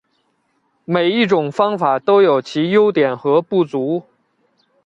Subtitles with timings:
[0.83, 4.01] 每一种方法都有其优点和不足。